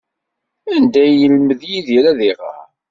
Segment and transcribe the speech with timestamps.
[0.75, 2.67] Anda ay yelmed Yidir ad iɣer?